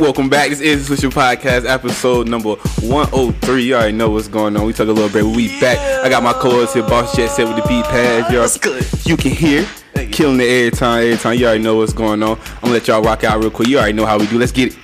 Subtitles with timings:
[0.00, 0.48] Welcome back.
[0.50, 3.62] This is the Swisher Podcast, episode number 103.
[3.62, 4.66] You already know what's going on.
[4.66, 5.36] We took a little break.
[5.36, 5.78] We back.
[6.04, 8.28] I got my co-host here, Boss Jet Set with the beat pads.
[8.28, 8.84] Y'all, What's good?
[9.06, 9.64] You can hear.
[10.10, 11.38] Killing it every time, every time.
[11.38, 12.40] You already know what's going on.
[12.40, 13.68] I'm gonna let y'all rock out real quick.
[13.68, 14.36] You already know how we do.
[14.36, 14.78] Let's get it.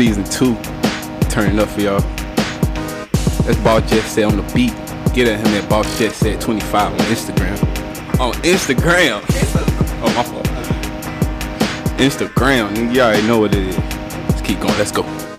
[0.00, 0.56] Season two.
[1.28, 2.00] Turning up for y'all.
[3.44, 4.72] That's Boss Jet Set on the beat.
[5.12, 8.18] Get at him at Boss Jet Set 25 on Instagram.
[8.18, 9.22] On Instagram.
[10.02, 10.46] Oh my fault.
[11.98, 12.94] Instagram.
[12.94, 13.76] You already know what it is.
[13.76, 14.78] Let's keep going.
[14.78, 15.29] Let's go.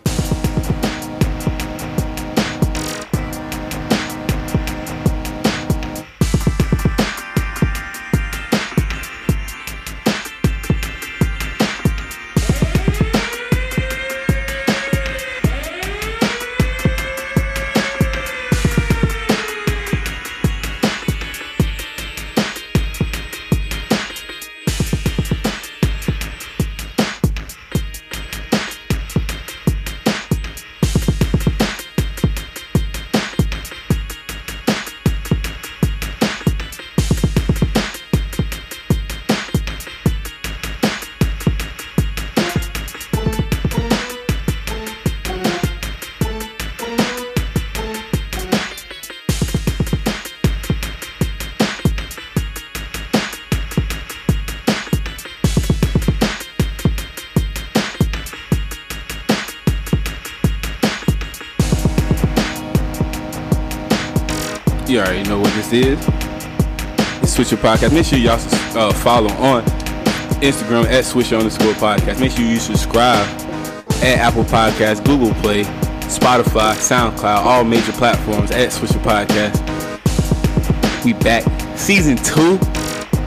[64.91, 65.97] You already know what this is.
[67.23, 67.93] It's Swisher Podcast.
[67.93, 68.37] Make sure y'all
[68.77, 69.63] uh, follow on
[70.41, 72.19] Instagram at Swisher underscore podcast.
[72.19, 73.25] Make sure you subscribe
[74.03, 75.63] at Apple Podcasts, Google Play,
[76.09, 79.55] Spotify, SoundCloud, all major platforms at Swisher Podcast.
[81.05, 81.45] We back.
[81.77, 82.59] Season two.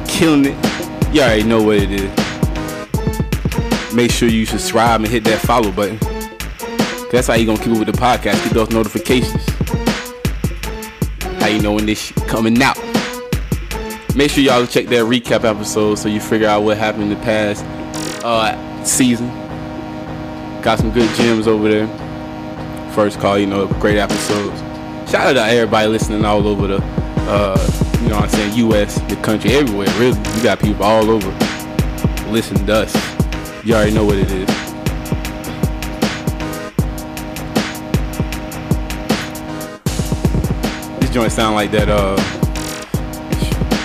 [0.06, 1.14] Killing it.
[1.14, 2.10] You already know what it is.
[3.94, 5.96] Make sure you subscribe and hit that follow button.
[7.10, 8.44] That's how you gonna keep up with the podcast.
[8.44, 9.53] Get those notifications.
[11.44, 12.78] How you know when this shit coming out?
[14.16, 17.16] Make sure y'all check that recap episode so you figure out what happened in the
[17.16, 17.62] past
[18.24, 19.28] uh, season.
[20.62, 21.86] Got some good gems over there.
[22.94, 24.58] First call, you know, great episodes.
[25.10, 26.82] Shout out to everybody listening all over the,
[27.28, 30.18] uh, you know what I'm saying, U.S., the country, everywhere, really.
[30.18, 31.28] We got people all over
[32.30, 33.64] listening to us.
[33.66, 34.63] You already know what it is.
[41.14, 42.16] Joint sound like that, uh,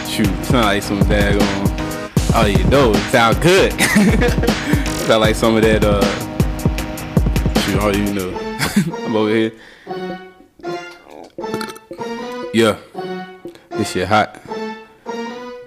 [0.08, 3.72] shoot, sound like some daggone, oh yeah, it sound good.
[5.06, 6.02] sound like some of that, uh,
[7.62, 9.52] shoot, how you know, I'm over here.
[12.52, 12.80] Yeah,
[13.70, 14.42] this shit hot.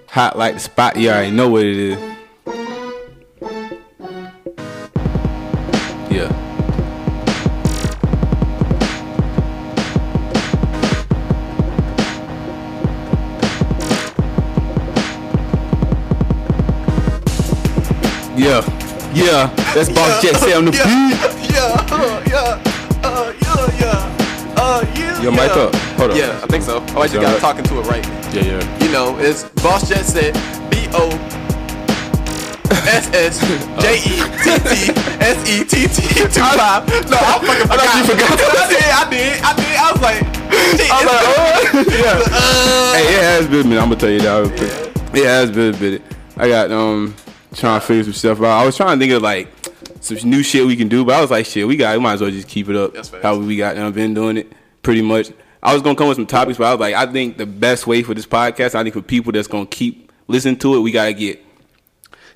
[0.09, 2.12] Hot like the spot, you already know what it is.
[18.43, 18.61] Yeah,
[19.15, 19.47] yeah.
[19.75, 21.55] That's Boss Jet say on the yeah, beat.
[21.55, 25.23] Yeah, uh, yeah, uh, yeah, yeah, uh, yeah.
[25.23, 25.75] Your mic up.
[25.97, 26.17] Hold up.
[26.17, 26.85] Yeah, I think so.
[26.91, 27.41] Oh, I just Yeah, got right.
[27.41, 28.05] talking to it right.
[28.35, 28.85] Yeah, yeah.
[28.85, 30.35] You know, it's Boss Jet said
[30.71, 31.11] B O
[32.83, 33.39] S S
[33.81, 34.93] J E T T
[35.23, 36.29] S E T T two
[36.59, 36.83] five.
[37.11, 37.79] No, I fucking forgot.
[37.79, 38.41] thought you forgot.
[38.43, 39.77] I did, I did, I did.
[39.77, 40.21] I was like,
[40.91, 42.23] I'm like, oh, yeah.
[42.27, 43.81] uh, Hey, it has been a minute.
[43.83, 44.41] I'm gonna tell you that.
[44.41, 45.15] real quick.
[45.15, 46.03] It has been a minute.
[46.37, 47.15] I got um
[47.55, 48.45] trying to figure some stuff out.
[48.63, 49.49] I was trying to think of like
[50.01, 51.97] some new shit we can do, but I was like, shit, we got.
[51.97, 52.95] We might as well just keep it up.
[52.95, 53.11] That's.
[53.23, 54.53] How we got um, been doing it
[54.83, 55.31] pretty much.
[55.63, 57.87] I was gonna come with some topics, but I was like, I think the best
[57.87, 60.91] way for this podcast, I think for people that's gonna keep listening to it, we
[60.91, 61.41] gotta get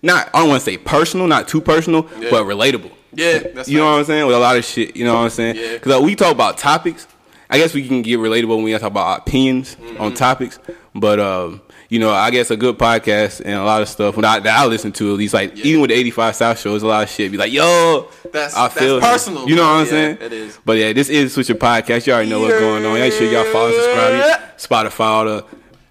[0.03, 2.31] not I don't want to say personal, not too personal, Yeah.
[2.31, 2.91] but relatable.
[3.15, 4.27] yeah, that's You know what I'm saying?
[4.27, 5.57] With a lot of shit, you know what I'm saying?
[5.57, 5.73] Yeah.
[5.73, 7.07] Because we talk about topics.
[7.49, 10.01] I guess we can get relatable when we talk about opinions Mm-hmm.
[10.01, 10.59] on topics.
[10.95, 14.41] But um, you know, I guess a good podcast and a lot of stuff I,
[14.41, 16.87] that I listen to at least like even with the 85 South show, there's a
[16.87, 17.31] lot of shit.
[17.31, 20.19] Be like, yo, That's- I that's feel personal, You know what I'm yeah, saying?
[20.21, 20.59] it is.
[20.65, 22.07] But yeah, this is Swisher Podcast.
[22.07, 22.99] You already know what's going on.
[22.99, 25.45] Y'all sure y'all follow, subscribe, Spotify, all the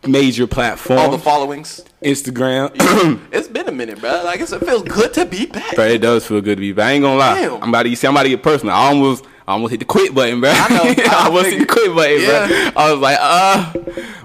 [0.08, 1.84] major platforms, All the followings.
[2.04, 2.72] Instagram.
[3.32, 4.22] it's been a minute, bro.
[4.24, 5.76] Like it's, it feels good to be back.
[5.76, 6.88] Bro, it does feel good to be back.
[6.88, 7.42] I ain't gonna lie.
[7.42, 7.64] Damn.
[7.64, 8.76] I'm about to you see, I'm about to get personal.
[8.76, 10.50] I almost I almost hit the quit button, bro.
[10.54, 11.04] I know.
[11.06, 12.48] I almost I hit the quit button, Yeah.
[12.72, 12.82] bro.
[12.84, 13.74] I was like, uh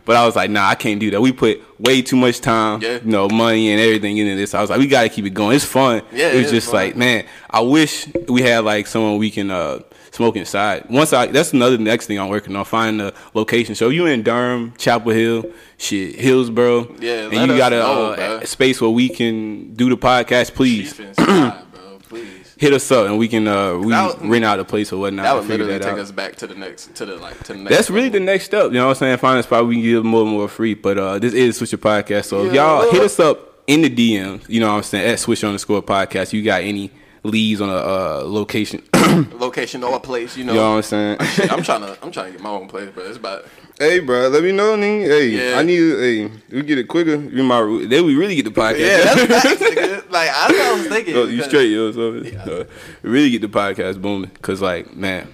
[0.07, 1.21] but I was like, nah, I can't do that.
[1.21, 2.95] We put way too much time, Yeah.
[3.05, 4.55] you know, money and everything into this.
[4.55, 5.57] I was like, we gotta keep it going.
[5.57, 6.03] It's fun.
[6.13, 6.75] Yeah, it it was just fun.
[6.77, 9.81] like, man, I wish we had like someone we can uh
[10.11, 10.87] smoke inside.
[10.91, 13.75] Once I that's another next thing I'm working on, find a location.
[13.75, 15.45] So you in Durham, Chapel Hill,
[15.77, 16.97] shit, Hillsborough.
[16.99, 20.55] Yeah, and you got a, know, uh, a space where we can do the podcast,
[20.55, 21.99] please inside, bro.
[22.09, 22.40] Please.
[22.61, 25.25] Hit us up and we can uh we would- rent out a place or whatnot.
[25.25, 25.99] That would literally that take out.
[25.99, 27.75] us back to the next, to the like, to the next.
[27.75, 28.65] That's really the next step.
[28.67, 29.17] You know what I'm saying?
[29.17, 30.75] Find a spot we can give more and more free.
[30.75, 32.27] But uh this is Swisher Podcast.
[32.27, 32.53] So Yeah.
[32.81, 35.83] y'all hit us up in the DMs, you know what I'm saying, at Switch underscore
[35.83, 36.33] podcast.
[36.35, 36.91] You got any
[37.23, 38.83] leads on a uh, location.
[39.17, 40.37] You location or a place.
[40.37, 41.17] You know, know what I'm saying?
[41.51, 43.45] I'm trying to, I'm trying to get my own place, but it's about.
[43.79, 45.07] hey bro, let me know, nigga.
[45.09, 45.59] Hey, Yeah.
[45.59, 47.17] I need hey, we get it quicker.
[47.17, 48.79] You my then we really get the podcast.
[48.79, 50.11] Yeah, that's nigga.
[50.11, 51.15] Like I, I was thinking.
[51.15, 51.93] Yo, you because- straight, yo.
[51.93, 52.65] So, uh,
[53.03, 55.29] really get the podcast booming, cause like, man,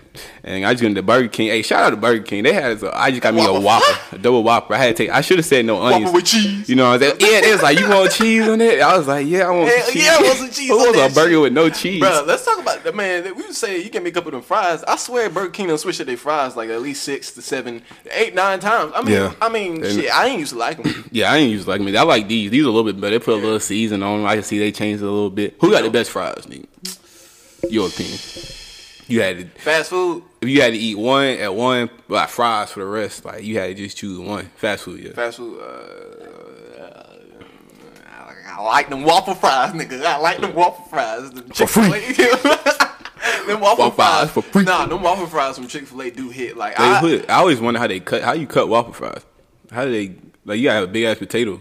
[0.45, 1.49] and I just went to Burger King.
[1.49, 2.43] Hey, shout out to Burger King.
[2.45, 3.65] They had, a, I just got me a Whopper.
[3.65, 4.75] Whopper, a double Whopper.
[4.75, 5.11] I had to take.
[5.11, 6.05] I should have said no onions.
[6.05, 6.69] Whopper with cheese.
[6.69, 7.33] You know what I'm saying?
[7.33, 8.81] Yeah, they was like, you want cheese on it?
[8.81, 10.05] I was like, yeah, I want Hell cheese.
[10.05, 11.41] yeah, I want some cheese Who wants a burger shit?
[11.41, 12.01] with no cheese?
[12.01, 13.25] Bro, let's talk about the man.
[13.25, 14.83] that We would say you can make up with them fries.
[14.85, 17.83] I swear, Burger King done switched their fries like at least six to seven,
[18.13, 18.93] eight, nine times.
[18.95, 19.33] I mean, Yeah.
[19.41, 20.11] I mean, And- shit.
[20.15, 21.09] I ain't used to like them.
[21.11, 21.97] Yeah, I ain't use like me.
[21.97, 22.51] I like these.
[22.51, 23.19] These are a little bit better.
[23.19, 24.27] They put a little season on them.
[24.27, 25.57] I can see they changed a little bit.
[25.61, 26.67] Who got the best fries, nigga?
[27.71, 28.19] Your opinion.
[29.09, 32.73] You had to, Fast food, if you had to eat one at one, like fries
[32.73, 34.51] for the rest, like you had to just choose one.
[34.57, 35.13] Fast food, yeah.
[35.13, 35.61] fast food.
[35.61, 37.03] Uh, uh,
[38.49, 40.03] I like them waffle fries, nigga.
[40.05, 41.31] I like them waffle fries.
[41.31, 42.15] Them For free.
[43.47, 44.65] Them waffle Waffle fries fries for free.
[44.65, 46.57] Nah, them waffle fries from Chick Fil A do hit.
[46.57, 48.23] Like They I, put, I always wonder how they cut.
[48.23, 49.25] How you cut waffle fries?
[49.71, 50.15] How do they
[50.45, 50.59] like?
[50.59, 51.61] You gotta have a big ass potato.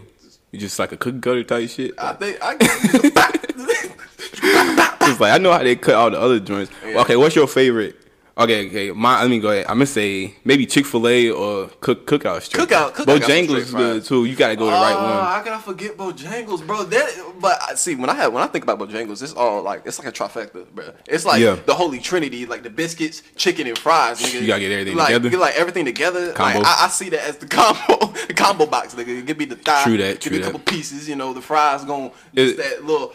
[0.52, 1.94] You just like a cookie cutter type shit.
[1.98, 3.92] I think I.
[5.08, 6.72] It's like I know how they cut all the other joints.
[6.84, 7.00] Yeah.
[7.02, 7.96] Okay, what's your favorite?
[8.38, 8.90] Okay, okay.
[8.90, 9.64] My, let me go ahead.
[9.64, 12.68] I'm gonna say maybe Chick Fil A or Cook Cookout Street.
[12.68, 14.26] Cookout- Cookout Bojangles is good too.
[14.26, 15.24] You gotta go to the right Oh, one.
[15.24, 16.82] How can I forget Bojangles, bro?
[16.84, 17.08] That,
[17.40, 19.98] but I see when I have when I think about Bojangles, it's all like it's
[19.98, 20.92] like a trifecta, bro.
[21.08, 21.56] It's like Yeah.
[21.64, 24.20] the holy trinity, like the biscuits, chicken, and fries.
[24.20, 24.42] Nigga.
[24.42, 25.30] You gotta get everything like, together.
[25.30, 26.32] Get like everything together.
[26.34, 26.58] Combo.
[26.58, 28.94] Like, I, I see that as the combo, the combo box.
[28.94, 30.46] Nigga, give me the thigh, True that, give true me a that.
[30.52, 31.08] couple pieces.
[31.08, 33.14] You know, the fries going It- that little.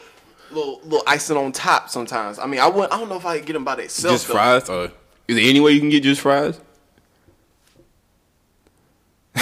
[0.53, 2.38] Little, little icing on top sometimes.
[2.38, 2.91] I mean, I wouldn't.
[2.91, 4.15] I don't know if I could get them by themselves.
[4.17, 4.34] Just though.
[4.34, 4.91] fries, or
[5.27, 6.59] is there any way you can get just fries?
[9.35, 9.39] I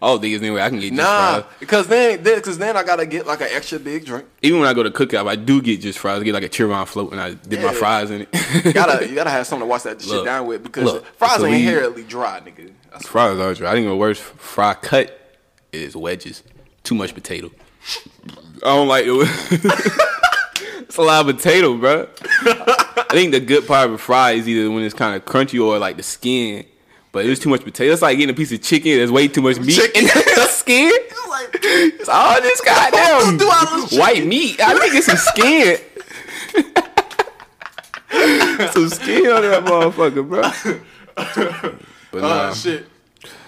[0.00, 1.44] don't think there's any way I can get just Nah, fries.
[1.60, 4.24] because then, because then I gotta get like an extra big drink.
[4.42, 6.20] Even when I go to Cookout, I do get just fries.
[6.20, 8.64] I get like a Cheerwine float and I dip my fries in it.
[8.64, 11.04] You gotta, you gotta have something to wash that shit Look, down with because look,
[11.16, 12.72] fries are inherently dry, nigga.
[12.90, 13.70] That's fries are dry.
[13.70, 15.38] I think the worst fry cut
[15.72, 16.42] is wedges.
[16.82, 17.50] Too much potato.
[18.62, 20.10] I don't like it.
[20.90, 22.08] it's a lot of potato, bro.
[22.24, 25.64] I think the good part of a fry is either when it's kind of crunchy
[25.64, 26.66] or like the skin.
[27.12, 27.92] But it's too much potato.
[27.92, 28.96] It's like getting a piece of chicken.
[28.96, 30.02] There's way too much meat Chicken.
[30.02, 30.90] in the skin.
[31.28, 34.60] like, It's all this goddamn Do all this white meat.
[34.60, 35.78] I think it's some skin.
[38.72, 40.42] some skin on that motherfucker, bro.
[42.12, 42.52] But oh nah.
[42.52, 42.84] shit.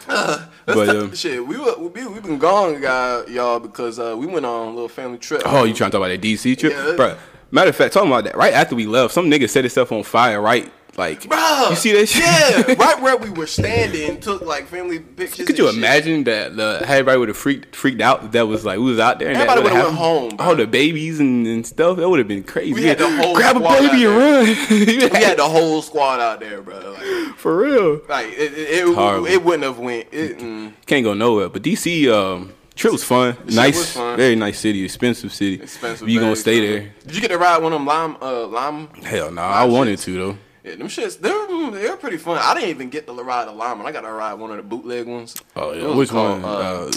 [0.08, 3.99] Uh, let's But, ta- um, shit, we were we we been gone, guy, y'all, because
[3.99, 5.42] uh, we went on a little family trip.
[5.45, 6.95] Oh, you trying to talk about that DC trip, Yeah.
[6.97, 7.16] bro?
[7.50, 10.02] Matter of fact, talking about that right after we left, some nigga set himself on
[10.02, 12.22] fire right Like, Bruh, you see that shit?
[12.22, 15.46] Yeah, right where we were standing, took like family pictures.
[15.46, 15.76] Could you shit.
[15.76, 19.18] imagine that the everybody would have freaked freaked out that was like we was out
[19.18, 21.96] there and Everybody would've would've went home, All the babies and, and stuff.
[21.96, 22.75] That would have been crazy.
[22.75, 24.46] We had the whole grab a baby and run.
[25.12, 26.78] We had the whole squad out there, bro.
[26.92, 28.02] Like, For real.
[28.08, 30.08] like it, it, it, it wouldn't have went.
[30.12, 31.49] It, mm, Can't go nowhere.
[31.49, 33.37] But DC um, trip was fun.
[33.46, 34.16] nice, was fun.
[34.18, 34.84] very nice city.
[34.84, 35.62] Expensive city.
[35.62, 36.06] expensive.
[36.06, 36.84] You gonna stay expensive.
[36.84, 37.06] there?
[37.06, 38.16] Did you get to ride one of them lime?
[38.20, 38.88] Uh, lime.
[39.02, 39.40] Hell no.
[39.40, 40.38] I wanted to though.
[40.64, 41.19] Yeah, them shits.
[41.19, 42.38] They're they're pretty fun.
[42.40, 43.85] I didn't even get to ride a lime.
[43.85, 45.35] I got to ride one of the bootleg ones.
[45.57, 45.95] Oh yeah.
[45.95, 46.42] Which called?
[46.42, 46.45] one?
[46.45, 46.90] Uh, Uh,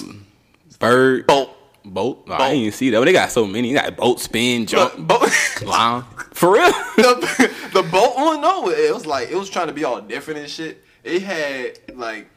[0.80, 1.28] Bird.
[1.28, 1.52] Bolt.
[1.84, 2.28] Boat.
[2.28, 2.98] No, I didn't even see that.
[3.00, 3.70] But they got so many.
[3.70, 5.30] You got boat, spin, jump, boat.
[5.64, 6.04] line.
[6.34, 6.64] For real.
[6.98, 10.40] the, the boat one, no, it was like it was trying to be all different
[10.40, 10.84] and shit.
[11.04, 12.28] It had like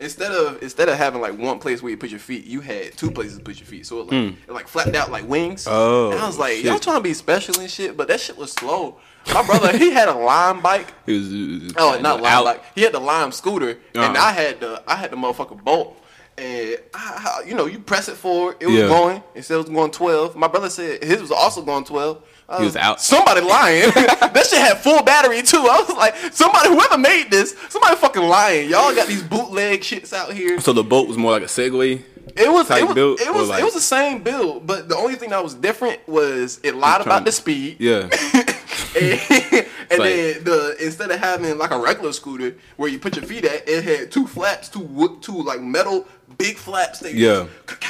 [0.00, 2.96] instead of instead of having like one place where you put your feet, you had
[2.96, 3.86] two places to put your feet.
[3.86, 5.66] So it like it like flapped out like wings.
[5.68, 6.64] Oh, and I was like, shit.
[6.66, 8.96] y'all trying to be special and shit, but that shit was slow.
[9.32, 10.88] My brother, he had a lime bike.
[11.06, 12.44] It was, it was Oh, not lime out.
[12.44, 12.64] bike.
[12.74, 14.16] He had the lime scooter, and Uh-huh.
[14.26, 15.98] I had the I had the motherfucking bolt.
[16.36, 18.88] And I, I- you know, you press it forward, it was Yeah.
[18.88, 19.22] going.
[19.34, 20.34] Instead, it was going twelve.
[20.36, 22.22] My brother said his was also going twelve.
[22.58, 23.00] He was uh, out.
[23.00, 23.90] Somebody lying.
[23.94, 25.58] that shit had full battery too.
[25.58, 28.68] I was like, somebody whoever made this, somebody fucking lying.
[28.68, 30.60] Y'all got these bootleg shits out here.
[30.60, 32.02] So the boat was more like a Segway.
[32.36, 34.88] It was type it was build, it was, like- it was the same build, but
[34.88, 37.76] the only thing that was different was it lied about to- the speed.
[37.78, 38.08] Yeah.
[39.00, 43.16] and, and like- then the instead of having like a regular scooter where you put
[43.16, 46.06] your feet at, it had two flaps, two wood, two like metal
[46.38, 47.00] big flaps.
[47.00, 47.46] That Yeah.
[47.66, 47.82] just,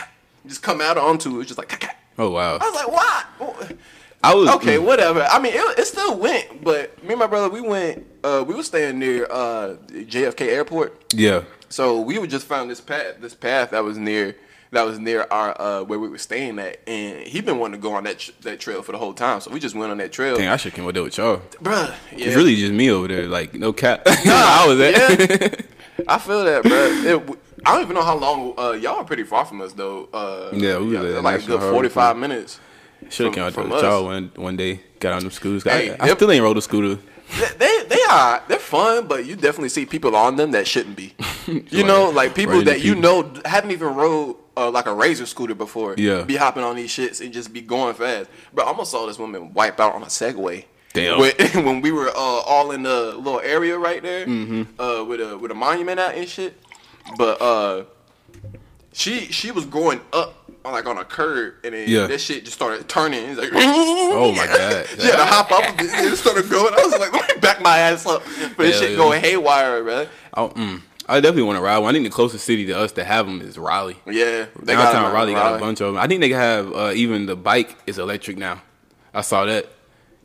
[0.46, 1.40] just come out onto.
[1.40, 1.84] It's just like.
[2.18, 2.58] Oh wow.
[2.60, 3.76] I was like, what?
[4.22, 5.22] I was Okay, mm, whatever.
[5.30, 8.06] I mean, it, it still went, but me and my brother, we went.
[8.22, 11.42] Uh, we were staying near uh, JFK Airport, Yeah.
[11.68, 14.34] so we would just found this path, this path that was near
[14.74, 17.82] that was near our uh, where we were staying at, and he been wanting to
[17.82, 19.40] go on that tr- that trail for the whole time.
[19.40, 21.38] So we just went on that trail, Dang, I should came up there with y'all.
[21.62, 21.92] bruh.
[22.12, 22.26] Yeah.
[22.26, 23.26] It's really just me over there.
[23.26, 24.02] Like no cap.
[24.06, 25.66] I was at.
[26.08, 27.36] I feel that, bro.
[27.66, 28.54] I don't even know how long.
[28.58, 30.08] Uh, y'all are pretty far from us, though.
[30.12, 32.60] Uh, Yeah, we at like a good forty-five minutes.
[33.10, 34.80] Should have came out with y'all one one day.
[35.00, 35.62] Got on them scooters.
[35.64, 37.00] Hey, I, I still ain't rode a scooter.
[37.58, 41.14] They, they are they're fun, but you definitely see people on them that shouldn't be.
[41.46, 45.54] You know, like people that you know haven't even rode uh, like a razor scooter
[45.54, 45.94] before.
[45.98, 46.22] Yeah.
[46.22, 48.28] be hopping on these shits and just be going fast.
[48.52, 50.64] But I almost saw this woman wipe out on a Segway.
[50.92, 51.18] Damn.
[51.18, 51.32] When,
[51.64, 54.80] when we were uh, all in the little area right there, Mm-hmm.
[54.80, 56.56] uh, with a with a monument out and shit.
[57.18, 57.84] But uh,
[58.92, 62.06] she she was going up on like on a curb, and then Yeah.
[62.06, 63.24] that shit just started turning.
[63.28, 64.86] It's like, Oh my god.
[64.98, 66.72] she had to hop up and it started going.
[66.74, 68.96] I was like, let me back my ass up for this shit yeah.
[68.96, 70.06] going haywire, bro.
[70.32, 71.90] I, mm, I definitely want to ride one.
[71.90, 73.98] I think the closest city to us to have them is Raleigh.
[74.06, 76.02] Yeah, they Downtown them out Raleigh got a bunch of them.
[76.02, 78.62] I think they have uh, even the bike is electric now.
[79.12, 79.66] I saw that.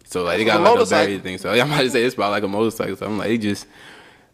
[0.06, 1.06] So like they got A like a motorcycle.
[1.06, 1.38] battery thing.
[1.38, 2.96] So yeah, I'm about to say it's about like a motorcycle.
[2.96, 3.68] So I'm like, they just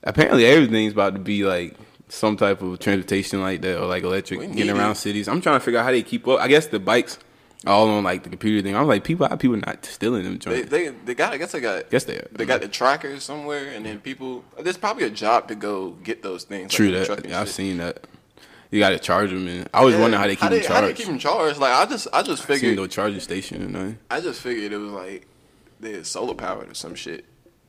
[0.04, 1.76] apparently everything's about to be like
[2.08, 4.96] some type of transportation like that or like electric We getting around it.
[4.98, 5.28] cities.
[5.28, 6.40] I'm trying to figure out how they keep up.
[6.40, 7.18] I guess the bikes
[7.68, 8.76] all on like the computer thing.
[8.76, 11.34] I'm like, people, how people not stealing them They, they they got.
[11.34, 11.90] I guess they got.
[11.90, 12.28] guess they are.
[12.32, 14.44] They got the trackers somewhere, and then people.
[14.60, 16.74] There's probably a job to go get those things.
[16.74, 17.26] True the that.
[17.28, 17.56] Yeah, I've shit.
[17.56, 18.06] seen that.
[18.72, 20.02] You got to charge them, and I was Yeah.
[20.02, 20.68] wondering how they keep them charged.
[20.68, 21.60] How they keep them charged?
[21.60, 24.00] Like I just I just Seen figured no charging station or nothing.
[24.10, 25.28] I just figured it was like
[25.80, 27.26] they're solar powered or some shit.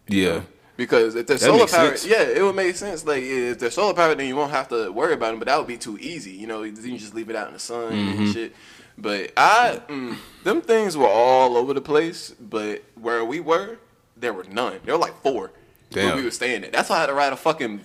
[0.09, 0.43] Yeah.
[0.77, 2.07] Because if they're That solar powered, sense.
[2.07, 3.05] yeah, it would make sense.
[3.07, 5.39] Like if they're solar powered, then you won't have to worry about them.
[5.39, 6.33] But that would be too easy.
[6.33, 8.23] You know, then you just leave it out in the sun Mm-hmm.
[8.23, 8.55] and shit.
[8.99, 12.31] But I, mm, them things were all over the place.
[12.41, 13.79] But where we were,
[14.17, 14.81] there were none.
[14.85, 15.53] There were like four.
[15.93, 16.73] Where we were staying at.
[16.73, 17.81] That's why I had to ride a fucking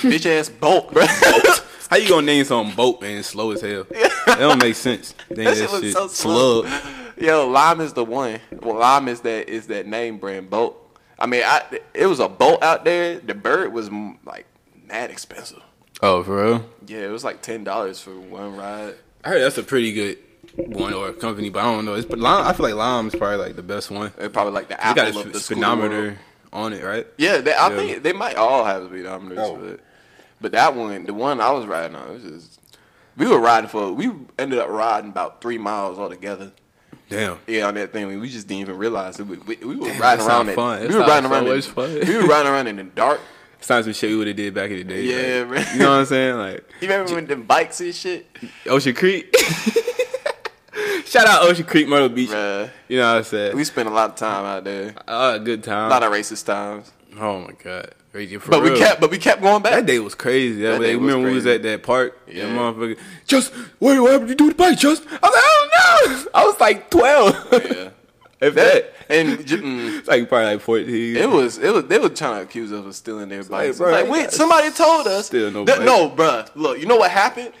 [0.00, 1.06] bitch ass boat, bro.
[1.88, 3.86] How you gonna name something boat man slow as hell?
[4.26, 5.14] That don't make sense.
[5.28, 6.64] That that shit shit so slow.
[6.64, 6.82] slug.
[7.18, 8.40] Yo, Lime is the one.
[8.62, 10.80] Well, Lime is that is that name brand boat.
[11.18, 13.18] I mean, I it was a boat out there.
[13.20, 13.90] The bird was
[14.24, 14.46] like
[14.86, 15.62] mad expensive.
[16.02, 16.64] Oh, for real?
[16.86, 18.94] Yeah, it was like ten dollars for one ride.
[19.22, 20.18] I heard that's a pretty good
[20.56, 21.94] one or a company, but I don't know.
[21.94, 24.12] It's but Lime, I feel like Lime is probably like the best one.
[24.18, 25.78] It probably like the They got apple a of the sp- scooter world.
[25.80, 26.18] speedometer
[26.52, 27.06] on it, right?
[27.18, 27.76] Yeah, they, I Yeah.
[27.76, 29.56] think they might all have speedometers, Oh.
[29.56, 29.80] but
[30.40, 32.60] but that one, the one I was riding on, it was just
[33.16, 36.52] we were riding for we ended up riding about three miles altogether.
[37.10, 37.38] Damn.
[37.46, 39.26] Yeah, on that thing, we just didn't even realize it.
[39.26, 40.54] We, we, we were Damn, riding that around sound it.
[40.54, 40.80] fun.
[40.80, 42.00] We were riding so around in, fun.
[42.08, 43.20] We were riding around in the dark.
[43.60, 45.02] Sounds some shit we would have did back in the day.
[45.04, 45.66] Yeah, like, man.
[45.74, 46.36] You know what I'm saying?
[46.36, 48.26] Like You remember when them bikes and shit?
[48.68, 49.34] Ocean Creek.
[51.06, 52.30] Shout out Ocean Creek, Myrtle Beach.
[52.30, 53.56] Bruh, You know what I'm saying?
[53.56, 54.94] we spent a lot of time out there.
[55.06, 55.86] Uh, good time.
[55.86, 56.92] A lot of racist times.
[57.20, 58.36] oh my god, crazy.
[58.38, 59.72] For But we kept but we kept going back.
[59.74, 60.62] That day was crazy.
[60.62, 62.18] That, That day, day remember we was at that park?
[62.26, 62.46] Yeah.
[62.46, 62.98] Yeah, motherfucker.
[63.26, 64.78] Just wait, what happened You do with the bike?
[64.78, 65.68] Just I was like, I
[66.04, 66.30] don't know.
[66.34, 67.48] I was like twelve.
[67.52, 67.88] yeah.
[68.40, 68.92] If that.
[69.08, 71.16] and mm, It's like probably like fourteen.
[71.16, 73.78] it was it was they were trying to accuse us of stealing their bikes.
[73.78, 75.26] bro, like, wait, somebody told us.
[75.28, 76.50] Steal no Th- no, bruh.
[76.54, 77.52] Look, you know what happened?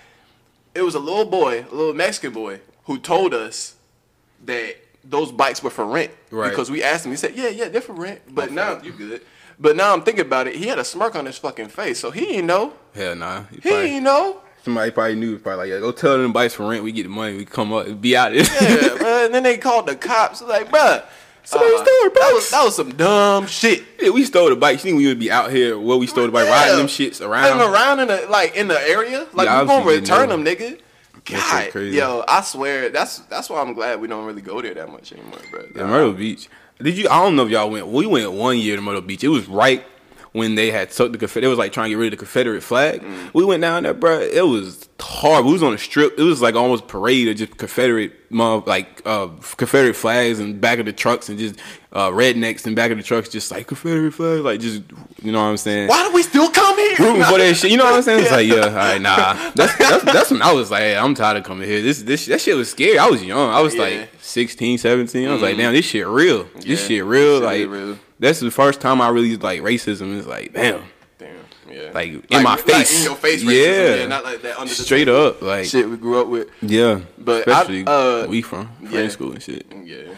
[0.74, 3.74] It was a little boy, a little Mexican boy, who told us
[4.44, 6.10] that those bikes were for rent.
[6.30, 6.50] Right.
[6.50, 8.54] Because we asked him, he said, "Yeah, yeah, they're for rent." But Okay.
[8.54, 9.20] now you good.
[9.58, 10.56] But now I'm thinking about it.
[10.56, 12.72] He had a smirk on his fucking face, so he didn't know.
[12.94, 13.42] Hell nah.
[13.50, 14.40] He He probably- didn't know.
[14.64, 15.38] somebody probably knew.
[15.38, 16.82] Probably like, yeah, go tell them bikes for rent.
[16.82, 17.36] We get the money.
[17.36, 18.00] We come up.
[18.00, 18.40] Be out there.
[18.42, 18.48] Yeah,
[18.98, 19.26] bruh.
[19.26, 20.40] And then they called the cops.
[20.42, 21.04] Like, bruh.
[21.46, 22.50] Somebody stole our that was bikes.
[22.52, 23.82] that was some dumb shit.
[24.00, 24.82] Yeah, we stole the bikes.
[24.82, 25.78] You think we would be out here?
[25.78, 26.52] Well, we stole the bike, Yeah.
[26.62, 27.60] riding them shits around.
[27.60, 29.26] around in the like in the area.
[29.34, 30.78] Like Yeah, we gonna return them, nigga.
[31.26, 31.96] So God, crazy.
[31.96, 35.12] yo, I swear that's that's why I'm glad we don't really go there that much
[35.12, 35.66] anymore, bro.
[35.74, 36.48] Yeah, Myrtle Beach.
[36.82, 37.08] Did you?
[37.08, 37.86] I don't know if y'all went.
[37.86, 39.24] We went one year to Myrtle Beach.
[39.24, 39.84] It was right
[40.32, 41.46] when they had took the Confederate.
[41.46, 43.00] It was like trying to get rid of the Confederate flag.
[43.00, 43.32] Mm.
[43.32, 44.18] We went down there, bro.
[44.18, 45.48] It was horrible.
[45.48, 46.18] We was on a strip.
[46.18, 50.86] It was like almost parade of just Confederate, like uh, Confederate flags and back of
[50.86, 51.60] the trucks and just
[51.92, 54.82] uh, rednecks and back of the trucks, just like Confederate flags, like just
[55.24, 55.88] you know what I'm saying.
[55.88, 56.96] Why do we still come here?
[56.98, 58.20] Rooting for that shit, you know what I'm saying?
[58.22, 59.50] It's like, yeah, all right, nah.
[59.54, 61.80] That's that's, that's when I was like, hey, I'm tired of coming here.
[61.82, 62.98] This this that shit was scary.
[62.98, 63.50] I was young.
[63.50, 63.82] I was Yeah.
[63.82, 65.28] like 16, 17.
[65.28, 66.44] I was like, damn, this shit real.
[66.60, 67.40] This shit real.
[67.40, 67.98] this shit like, real.
[68.20, 70.16] that's the first time I really like racism.
[70.18, 70.82] It's like, damn,
[71.18, 71.36] Damn,
[71.70, 71.90] yeah.
[71.94, 74.58] like in Like- my like face, in your face, yeah, racism, yeah, not like that
[74.58, 76.48] under straight up, like, shit we grew up with.
[76.60, 77.00] yeah.
[77.18, 79.08] But I- uh, we from yeah.
[79.08, 79.66] School and shit.
[79.84, 80.14] Yeah.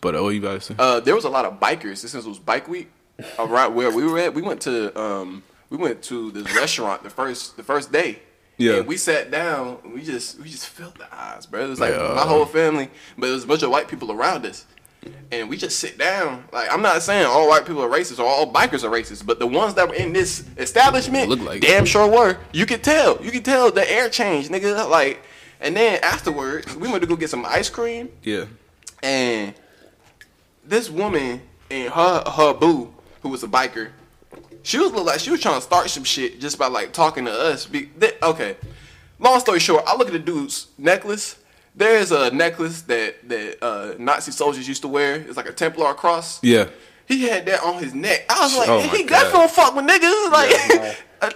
[0.00, 0.74] But what you about to say?
[0.78, 2.90] Uh, there was a lot of bikers since it was bike week.
[3.38, 7.10] Around where we were at, we went to um, we went to this restaurant the
[7.10, 8.18] first the first day.
[8.56, 8.74] Yeah.
[8.76, 9.78] And we sat down.
[9.84, 11.64] And we just we just felt the eyes, bro.
[11.64, 12.14] It was like Yeah.
[12.14, 14.64] my whole family, but it was a bunch of white people around us.
[15.30, 16.44] And we just sit down.
[16.52, 19.38] Like I'm not saying all white people are racist or all bikers are racist, but
[19.38, 22.38] the ones that were in this establishment Look like damn sure were.
[22.52, 23.22] You could tell.
[23.22, 24.88] You could tell the air change, nigga.
[24.88, 25.20] Like,
[25.60, 28.46] and then afterwards, we went to go get some ice cream yeah,
[29.02, 29.54] and
[30.64, 32.93] this woman and her her boo,
[33.24, 33.88] who was a biker,
[34.62, 37.24] she was look like she was trying to start some shit just by like talking
[37.24, 37.64] to us.
[37.66, 38.56] Be, th- okay,
[39.18, 41.36] long story short, I look at the dude's necklace.
[41.74, 45.14] There's a necklace that that uh, Nazi soldiers used to wear.
[45.16, 46.38] It's like a Templar cross.
[46.44, 46.68] yeah.
[47.06, 48.24] He had that on his neck.
[48.30, 50.32] I was like, Oh he definitely don't fuck with niggas.
[50.32, 51.32] Like, I'm,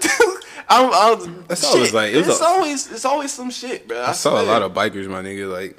[0.92, 3.86] I was, That's always shit, like- it was it's a- always it's always some shit,
[3.88, 3.98] bro.
[4.00, 5.50] I, I saw a lot of bikers, my nigga.
[5.50, 5.76] Like,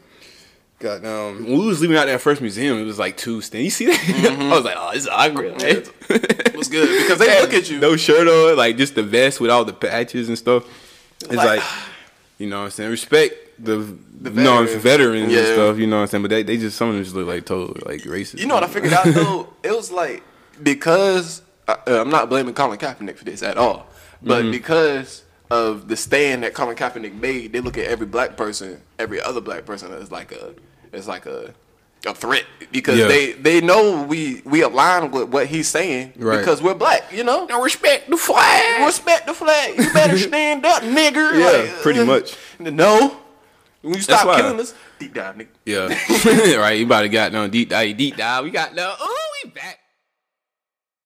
[0.79, 1.45] goddamn.
[1.45, 3.63] When we was leaving out that first museum, it was like two stands.
[3.65, 3.99] You see that?
[4.29, 4.51] Mm-hmm.
[4.51, 5.57] I was like, oh, this is awkward.
[5.61, 5.83] Man.
[6.55, 7.79] What's good because they look at you.
[7.81, 10.63] No shirt on, like just the vest with all the patches and stuff.
[11.21, 11.63] It's Like- like,
[12.37, 12.89] you know what I'm saying?
[12.91, 13.77] Respect the,
[14.21, 14.83] The no veterans.
[14.83, 16.21] veterans and stuff, you know what I'm saying?
[16.23, 18.39] But they, they just, some of them just look like total, like racist.
[18.39, 19.53] You know what I figured out though?
[19.63, 20.23] It was like
[20.63, 23.87] because uh, uh, I'm not blaming Colin Kaepernick for this at all,
[24.21, 24.51] but Mm-hmm.
[24.51, 29.19] because of the stand that Colin Kaepernick made, they look at every black person, every
[29.21, 30.53] other black person as like a,
[30.93, 31.53] as like a,
[32.05, 33.07] a threat because Yeah.
[33.07, 36.37] they they know we we align with what he's saying Right.
[36.39, 37.45] because we're black, you know.
[37.45, 38.85] Now respect the flag.
[38.85, 39.77] Respect the flag.
[39.77, 41.37] You better stand up, nigger.
[41.37, 42.37] Yeah, Like, pretty uh, much.
[42.59, 43.17] No.
[43.81, 45.47] When you stop killing us, deep dive, nigga.
[45.65, 46.57] Yeah.
[46.59, 48.43] right, you about to got no deep dive, deep dive.
[48.43, 49.51] We got no, ooh.